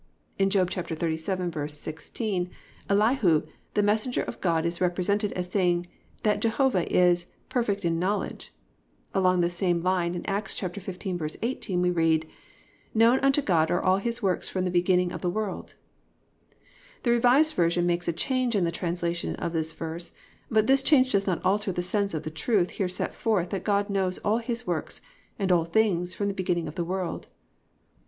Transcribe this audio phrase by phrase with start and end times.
[0.39, 2.49] In Job 37:16
[2.89, 3.43] Elihu
[3.75, 5.85] the messenger of God is represented as saying
[6.23, 8.51] that Jehovah is "perfect in knowledge."
[9.13, 12.27] Along the same line, in Acts 15:18 we read:
[12.95, 15.75] +"Known unto God are all his works from the beginning of the world."+
[17.03, 20.13] The Revised Version makes a change in the translation of this verse
[20.49, 23.63] but this change does not alter the sense of the truth here set forth that
[23.63, 25.01] God knows all His works
[25.37, 27.27] and all things from the beginning of the world.